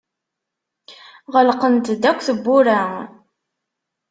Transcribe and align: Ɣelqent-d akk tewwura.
Ɣelqent-d 1.33 2.01
akk 2.11 2.19
tewwura. 2.27 2.81